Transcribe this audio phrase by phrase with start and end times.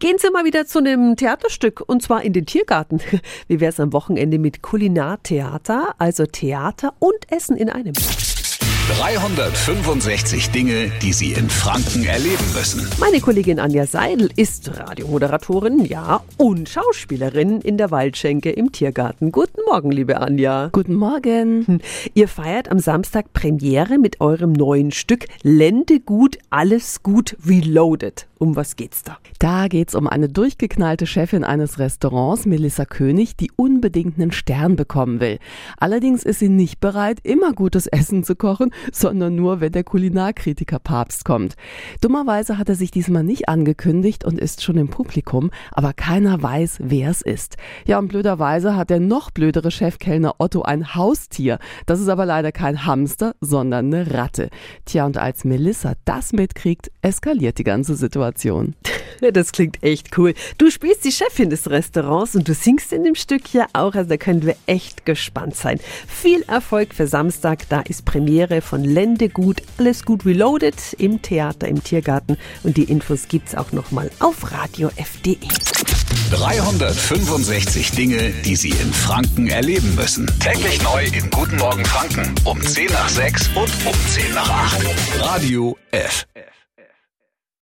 [0.00, 3.02] Gehen Sie mal wieder zu einem Theaterstück und zwar in den Tiergarten.
[3.48, 7.92] Wie wäre es am Wochenende mit Kulinartheater, also Theater und Essen in einem?
[8.98, 12.88] 365 Dinge, die Sie in Franken erleben müssen.
[12.98, 19.30] Meine Kollegin Anja Seidel ist Radiomoderatorin, ja, und Schauspielerin in der Waldschenke im Tiergarten.
[19.30, 20.70] Guten Morgen, liebe Anja.
[20.72, 21.66] Guten Morgen.
[21.66, 21.80] Hm.
[22.14, 28.26] Ihr feiert am Samstag Premiere mit eurem neuen Stück Lende gut, alles gut, reloaded.
[28.40, 29.18] Um was geht's da?
[29.38, 35.20] Da geht's um eine durchgeknallte Chefin eines Restaurants, Melissa König, die unbedingt einen Stern bekommen
[35.20, 35.38] will.
[35.76, 40.78] Allerdings ist sie nicht bereit, immer gutes Essen zu kochen, sondern nur, wenn der Kulinarkritiker
[40.78, 41.56] Papst kommt.
[42.00, 46.78] Dummerweise hat er sich diesmal nicht angekündigt und ist schon im Publikum, aber keiner weiß,
[46.82, 47.56] wer es ist.
[47.86, 51.58] Ja, und blöderweise hat der noch blödere Chefkellner Otto ein Haustier.
[51.86, 54.50] Das ist aber leider kein Hamster, sondern eine Ratte.
[54.84, 58.74] Tja, und als Melissa das mitkriegt, eskaliert die ganze Situation.
[59.20, 59.40] Situation.
[59.40, 60.34] Das klingt echt cool.
[60.58, 64.08] Du spielst die Chefin des Restaurants und du singst in dem Stück ja auch, also
[64.08, 65.78] da können wir echt gespannt sein.
[66.06, 71.82] Viel Erfolg für Samstag, da ist Premiere von Lendegut, alles gut reloaded im Theater, im
[71.82, 75.36] Tiergarten und die Infos gibt's auch nochmal auf radiof.de.
[76.30, 80.30] 365 Dinge, die Sie in Franken erleben müssen.
[80.38, 84.86] Täglich neu in Guten Morgen Franken um 10 nach 6 und um 10 nach 8.
[85.20, 86.26] Radio F.